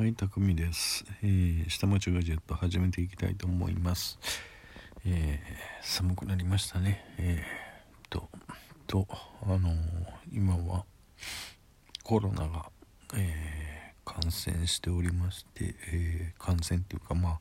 [0.00, 1.04] はい、たくみです。
[1.22, 4.18] えー、下町ガジェット始めていきたいと思います。
[5.04, 7.04] えー、寒くなりましたね。
[7.18, 8.30] えー、と、
[8.86, 9.06] と、
[9.42, 9.74] あのー、
[10.32, 10.86] 今は
[12.02, 12.70] コロナが、
[13.14, 17.40] えー、感染しておりまして、えー、感染っていうか、まあ、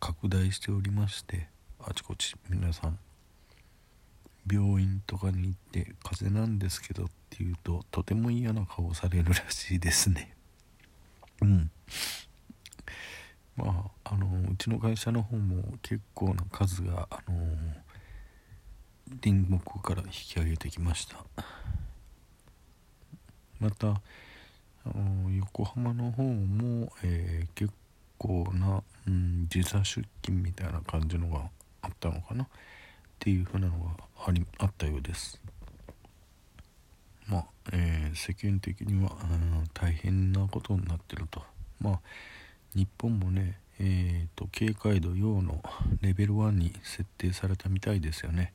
[0.00, 1.46] 拡大しておりまして、
[1.78, 2.98] あちこち皆さん、
[4.52, 10.34] 病院とかに行って風邪なんですけどっていうととても嫌な顔されるらしいですね
[11.40, 11.70] うん。
[13.56, 17.34] まああのうちの会社の方も結構な数があの
[19.20, 21.16] 隣国から引き上げてきました。
[23.58, 24.00] またあ
[24.94, 27.72] の横浜の方も、えー、結
[28.16, 31.50] 構な、うん、時差出勤みたいな感じのが
[31.82, 32.44] あったのかな。
[32.44, 32.48] っ
[33.18, 33.90] ていうふうなのが
[34.26, 35.38] ありあったようです。
[37.30, 39.16] まあ、えー、世間的には、
[39.72, 41.42] 大変なことになってると
[41.80, 42.00] まあ
[42.74, 45.62] 日本もねえーと、警戒度要の
[46.02, 48.52] レベル1に設定されたみたいですよね。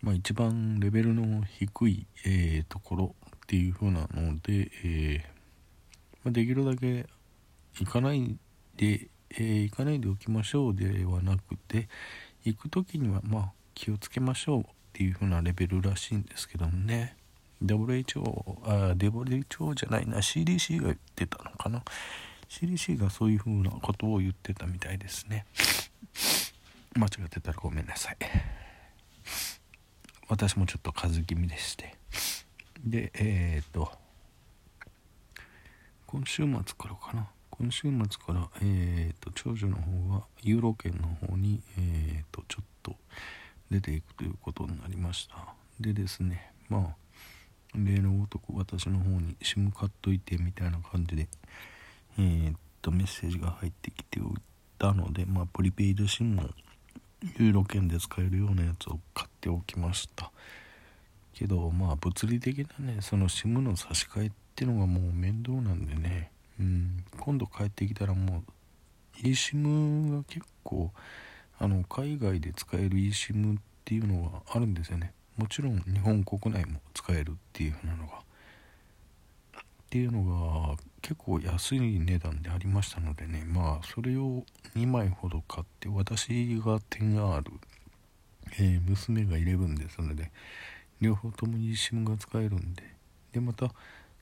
[0.00, 5.20] まあ、一番レベルの低い、えー、ところっていう風なので、えー、
[6.24, 7.06] まあ、できるだけ
[7.78, 8.38] 行かない
[8.76, 11.90] で、えー、行かないでおきましょうではなくて
[12.42, 17.16] 行く時にはまあ気をつけましょうっていう風なレベルらしいんですけどもね
[17.64, 18.22] WHO
[18.64, 21.82] あ WHO じゃないな CDC が言ってたのかな。
[22.48, 25.46] CDC がそういう風なことを言ってたみたいですね。
[26.96, 28.16] 間違ってたらごめんなさい。
[30.28, 31.94] 私もちょっと風邪気味でして。
[32.84, 33.92] でえっ、と
[36.06, 37.28] 今週末からかな。
[37.50, 37.90] 今週末
[38.24, 42.96] からえっ、と長女の方はユーロ圏の方にえっ、とちょっと
[43.70, 45.54] 出ていくということになりました。
[45.78, 46.99] でですねまあ
[47.74, 51.28] 例のごとく私の方に SIM 買っといてみたいな感じで
[52.18, 54.26] えー、っとメッセージが入ってきておい
[54.78, 56.44] たのでまあプリペイド SIM も
[57.38, 60.30] ユーロ圏で使えるようなやつを買っておきました。
[61.34, 66.30] けどまあ物理的なねその SIM の差し替えってのがもう面倒なんでね。
[66.58, 67.04] うん。
[67.18, 68.42] 今度帰ってきたらも
[69.18, 70.90] う eSIM が結構
[71.58, 75.12] あの海外で使える eSIM っていうのがあるんですよね。
[75.40, 83.42] もちろん日本国内も使えるっていう風なのがっていうのが結構安い値段でありましたのでね。
[83.46, 84.44] まあそれを
[84.76, 86.28] 2枚ほど買って私
[86.62, 87.42] が 10R、
[88.58, 90.30] えー、娘が11ですので
[91.00, 92.82] 両方とも eSIM が使えるんで。
[93.32, 93.72] でまた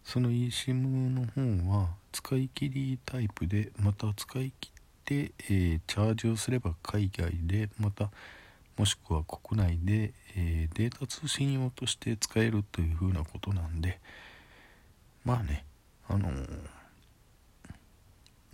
[0.05, 4.71] その eSIM の方は使い切りタイプでまた使い切
[5.05, 8.11] で、えー、チャージをすれば海外でまた
[8.79, 13.99] もしくは国内で、えー、データ通信用として使えるというふうなことなんで
[15.25, 15.65] まあね
[16.09, 16.47] あのー、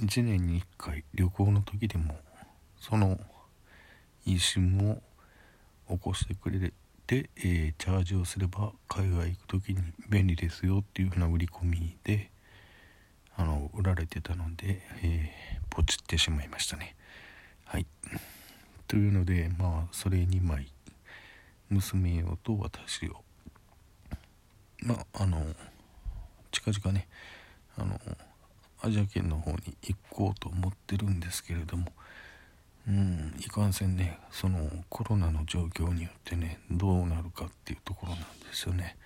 [0.01, 2.17] 1年に1回旅行の時でも
[2.81, 3.21] その
[4.27, 5.03] eSIM を
[5.91, 6.73] 起こしてくれ
[7.07, 12.31] て、えー、チャージをすれば海外行く時に便利ですよっていうふうな売り込みで
[13.37, 16.95] あの売られてたので、えー、ポチってしまいましたね。
[17.65, 17.87] はい。
[18.95, 20.69] というのでまあそれ2枚
[21.69, 23.25] 娘用と私を。
[24.79, 25.45] まああの
[26.53, 27.09] 近々ね
[27.77, 28.01] あの
[28.83, 31.87] アジア圏の方に行こうと思ってるんですけれども
[32.87, 38.97] うんいかんせんねそのコロナの状況によってねどうなるかっていうところなんですよね。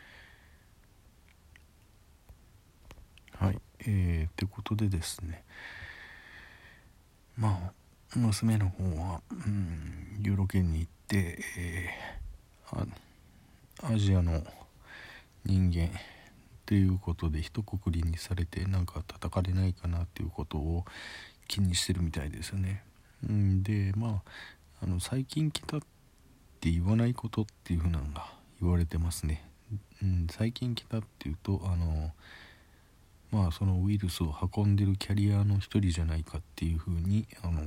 [3.38, 5.44] はいえー、ってことでですね。
[7.38, 12.89] まあ娘の方は、うん、ユーロ圏に行って、えー、
[13.83, 14.43] アジアの
[15.45, 15.91] 人間っ
[16.67, 20.85] ていうことで一括りにされてなんか叩かれないかなっていうことを
[21.47, 22.83] 気にしてるみたいですよね。
[23.27, 24.23] うん、でま
[24.81, 25.81] ああの最近来たっ
[26.61, 28.31] て言わないことっていうふうなのが
[28.61, 29.45] 言われてますね。
[30.03, 32.13] うん、最近来たっていうとあの
[33.31, 37.61] まあそのウイルスを運んでるキャリアの一人じゃないかっていうふうに、あの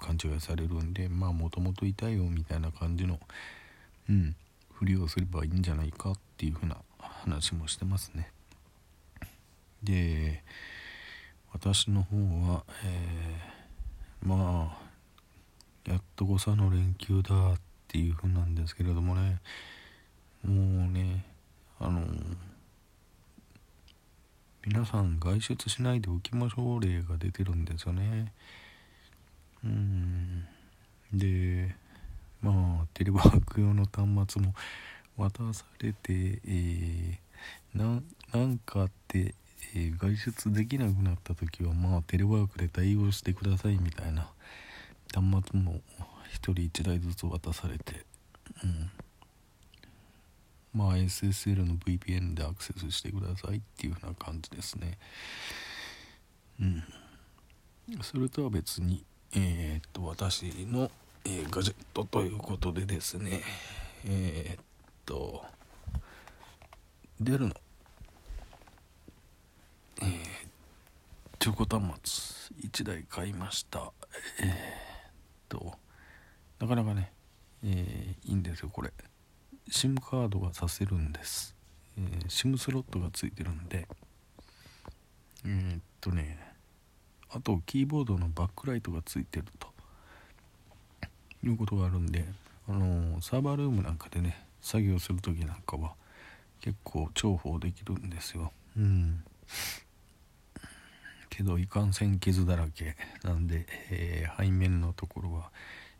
[0.00, 3.18] 勘違いされるんでまあもともといたよみたいな感じの
[4.08, 4.36] うん
[4.72, 8.30] ふりをすればいいんじゃないかっていうふうな話もしてますね。
[9.82, 10.42] で
[11.52, 14.76] 私の方は、えー、ま
[15.86, 19.40] あやっと誤差の連休だっていうふうなんですけれどもね。
[20.44, 21.24] もうね
[21.80, 22.06] あの
[24.66, 28.32] 皆さん外出しないでおきましょう例が出てるんですよね。
[29.64, 30.46] うん。
[31.12, 31.74] で
[32.42, 34.54] まあテレワーク用の端末も
[35.16, 39.34] 渡されて、えー、なんかあって
[39.74, 44.28] えー、外出できなくなった時はまあテレワークで対応してくださいみたいな
[45.12, 45.80] 端末も
[46.32, 48.04] 1人1台ずつ渡されて
[48.64, 48.90] うん。
[50.78, 54.96] まあ SSL の VPN でアクセスしてくださいっていう風な感じですね。
[56.60, 56.84] うん。
[58.00, 59.04] それとは別に
[59.34, 60.88] えー、っと私の、
[61.24, 63.42] えー、ガジェットということでですね
[64.06, 64.64] えー、っ
[65.04, 65.44] と
[67.20, 67.54] デルの。
[70.00, 70.08] えー、
[71.40, 73.90] 中古端末1台買いました。
[74.40, 74.52] えー、っ
[75.48, 75.72] と
[76.60, 77.10] なかなかね、
[77.64, 78.92] えー、いいんですよこれ。
[79.68, 81.54] SIM カードがさせるんです、
[81.96, 83.86] えー、SIM スロットがついてるんで。
[85.44, 86.38] えー、っとね
[87.30, 89.68] あとキーボードのバックライトがついてると。
[91.44, 92.24] いうことがあるんで
[92.68, 95.94] あのー、サーバールームなんかでね作業する時なんかは
[96.60, 98.52] 結構重宝できるんですよ。
[98.76, 99.22] うん。
[101.30, 105.50] けどいかんせん傷だらけなんで、えー、背面のところは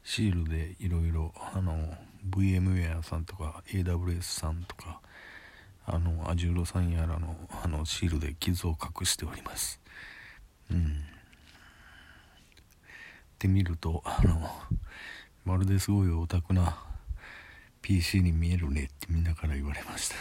[0.02, 1.94] シールでいろいろあの
[2.28, 5.00] VMware さんとか AWS さんとか
[5.86, 9.80] あの Azure さんやらのあのシールで傷を隠しております。
[10.70, 10.78] うん。
[10.78, 10.84] っ
[13.38, 14.50] てみるとあの
[15.44, 16.76] まるですごいオタクな
[17.80, 20.16] PC に見えるねってみんなから言われました。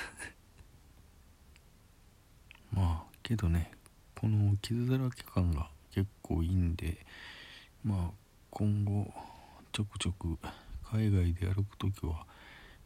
[2.71, 3.71] まあけどね
[4.15, 7.05] この傷だらけ感が結構いいんで
[7.83, 8.17] まあ
[8.51, 9.11] 今後
[9.77, 10.39] ちょくちょく
[10.91, 12.25] 海外で歩く時は、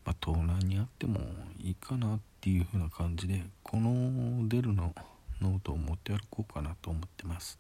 [0.04, 1.22] まあ、盗難にあっても
[1.58, 4.94] いいかなっていう風な感じでこのデルの
[5.40, 7.58] ノートを持って歩こうかなと思ってます。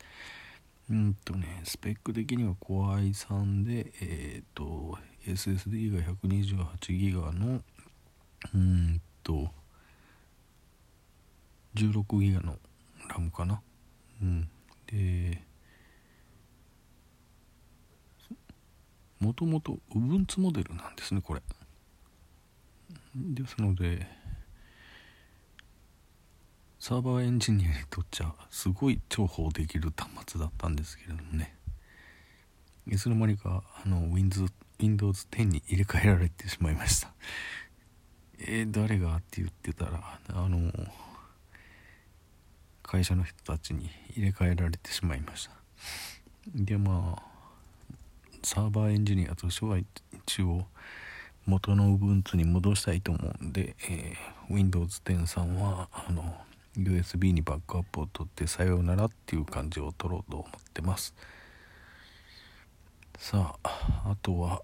[0.90, 7.62] うんとねスペック的には Core i3 でえっ、ー、と SSD が 128GB の
[8.54, 9.48] うんと
[11.76, 12.58] 16GB の
[13.08, 13.62] RAM かな。
[14.22, 14.50] うん。
[14.88, 15.42] で
[19.22, 21.42] もともと Ubuntu モデルなんですねこれ。
[23.16, 24.08] ですので
[26.80, 31.56] サーバーエンジニアにとっちゃすごい重宝できる端末だったんですけれどもね。
[32.88, 37.14] いつの間にかあの Windows, Windows 10に入れ替えられてしまいました。
[38.40, 40.72] えー、誰がって言ってたらあの
[42.82, 45.52] 会社の人たちに入れ替えられてしまいました。
[46.56, 47.31] でまあ
[48.44, 50.66] サーバーエンジニアとしては一応
[51.46, 56.36] 元の Ubuntu に戻したいと思うんで、えー、Windows 10さんはあの
[56.78, 61.14] USB にバックアップを取ってさようならっていう感じを取ろうと思ってます。
[63.18, 64.64] さああとは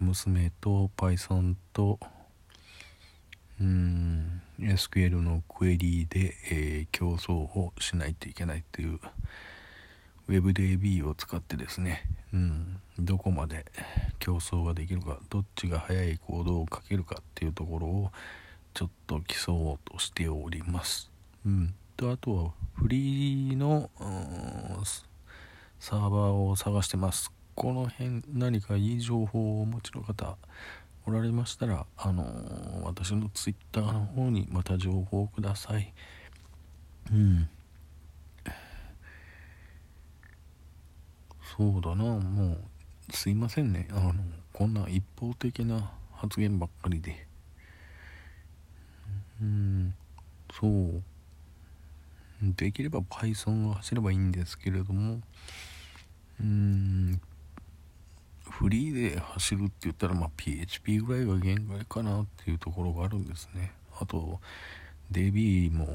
[0.00, 1.98] 娘と Python と
[3.60, 8.98] うん SQL のクエリーで、えー、競争をしないといけないという
[10.28, 13.64] WebDB を使ってですね、うん、どこまで
[14.18, 18.12] 競争ができるかどっちが速い行動をかけるかっていうところを
[18.74, 21.10] ちょっと競おうとしております。
[21.44, 23.90] うん、とあとはフリーの
[25.80, 27.32] サーバーを探してます。
[27.54, 30.36] この辺何かいい情報をお持ちの方
[31.06, 35.92] おられましたら、あのー、私の twitter の方にまた情報をください。
[37.12, 37.48] うん。
[41.56, 42.56] そうだな、も
[43.08, 43.88] う、すいませんね。
[43.90, 44.14] あの、
[44.52, 47.26] こんな一方的な発言ばっかりで。
[49.40, 49.94] うん、
[50.52, 51.02] そう。
[52.42, 55.20] できれば Python が走ればいいんですけれども、
[56.40, 57.20] うん、
[58.48, 63.72] フリーで走るって言ったら、まあ、PHP ぐらいが限界かなっていうところがあるんですね。
[63.98, 64.40] あと、
[65.12, 65.86] DB も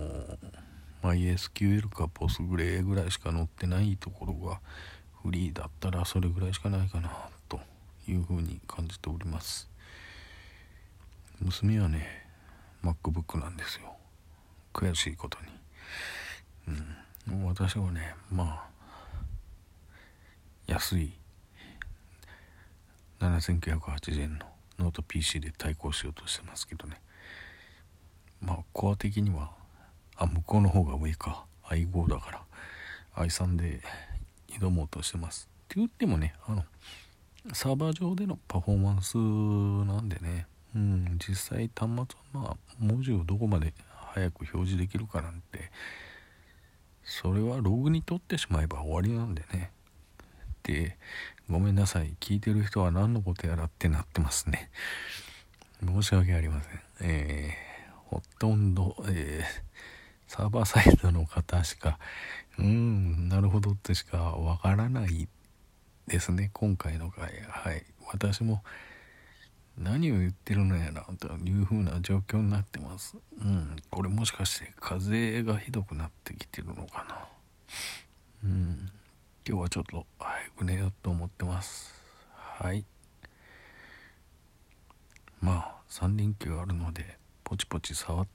[1.01, 4.59] MySQL か Postgre ぐらいしか載ってないところが
[5.25, 7.11] フリーだったらそれぐらいしかないかな
[7.49, 7.59] と
[8.07, 9.67] いうふうに感じております。
[11.41, 12.27] 娘はね、
[12.83, 13.95] MacBook なんですよ。
[14.71, 15.39] 悔しいこと
[16.67, 16.75] に。
[17.29, 17.45] うん。
[17.47, 18.75] 私はね、まあ、
[20.67, 21.11] 安い
[23.19, 24.45] 7980円の
[24.77, 26.99] ノート PC で対抗しようとしてますけどね
[28.41, 29.51] まあコア的には
[30.17, 32.41] あ向こうの方が上か i5 だから
[33.23, 33.81] i3 で
[34.59, 36.63] 挑もうとしてますって言ってもねあの
[37.53, 43.73] サーバー上でのパフォーマンスなんでねうん実際端末はまあ文字をどこまで
[44.13, 45.71] 早く表示できるかなんて
[47.03, 49.71] それはログに取ってしまえば終わりなんでね。
[50.63, 50.97] で
[51.47, 54.71] ごめんなさい聞いてる人は何のことやらってなってますね。
[55.85, 56.81] 申し訳ありません。
[57.01, 59.65] えー、ほとんど、えー、
[60.27, 61.99] サーバーサイドの方しか
[62.57, 65.27] うんなるほどってしかわからない
[66.07, 67.31] ですね今回の回。
[67.49, 67.83] はい。
[68.11, 68.63] 私も
[69.77, 73.17] 何を言ってるのやなという風な状況になってます。
[73.41, 77.25] うんこれもしかして風がひどくなってきてるのかな。
[78.43, 78.91] うん
[79.47, 81.93] 今日はちょっと早く寝ようと思ってます。
[82.33, 82.85] はい。
[85.41, 88.27] まあ3連休あるのでポチポチ触っ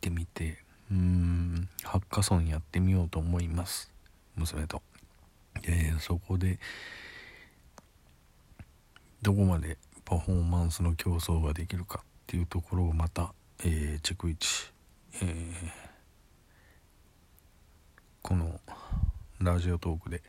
[0.00, 1.68] てみてうーん。
[1.82, 3.92] ハッカソンやってみようと思います。
[4.36, 4.82] 娘と。
[5.62, 6.58] でそこで
[9.22, 13.32] どこまでパフォーマンスの競争ができるかっていうところをまた、
[13.64, 14.72] えー、チェク1、
[15.22, 15.52] えー、
[18.22, 18.60] この
[19.40, 20.22] ラジオトークで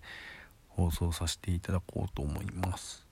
[0.70, 3.06] 放送させていただこうと思います。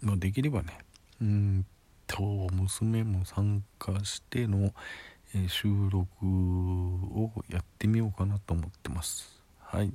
[0.00, 0.78] まあ、できればね。
[1.20, 1.66] うん
[2.06, 2.22] と
[2.52, 4.72] 娘も参加しての、
[5.48, 9.40] 収録をやってみようかなと思ってます。
[9.60, 9.92] はい。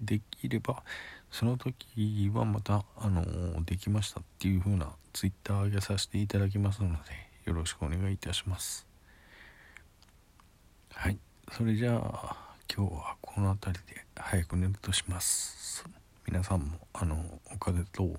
[0.00, 0.82] できれば
[1.30, 6.96] その時はまた、あのできましたっていう風な Twitter 上げさせていただきますので
[7.44, 8.86] よろしくお願いいたします。
[10.94, 11.18] はい。
[11.52, 12.36] それじゃあ
[12.74, 15.84] 今日はこの辺りで早く寝るとします。
[16.26, 17.16] 皆さんもあの
[17.52, 18.18] お風邪と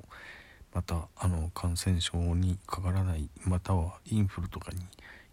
[0.73, 4.79] またあの感染症にかからないまたはインフルとかに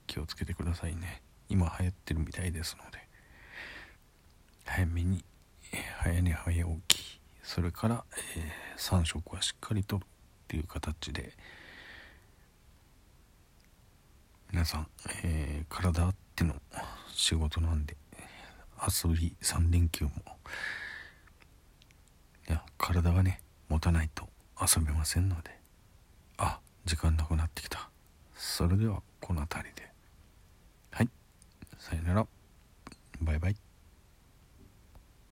[0.07, 1.23] 気をつけてくださいね。
[1.49, 3.07] 今流行ってるみたいですので。
[4.65, 5.25] 早めに
[5.99, 7.21] 早寝早起き。
[7.43, 8.05] それから、
[8.37, 10.07] えー、3食はしっかりとるっ
[10.49, 11.33] ていう形で。
[14.53, 14.89] 皆さん、
[15.25, 16.55] えー、体あっての
[17.13, 17.97] 仕事なんで
[18.81, 20.11] 遊び3連休も。
[22.49, 24.29] いや体がね持たないと
[24.61, 25.57] 遊べませんので。
[26.39, 27.89] あ時間なくなってきた。
[28.37, 29.96] それではこの辺りで。
[31.79, 32.27] さよなら。
[33.21, 33.66] バイバイ。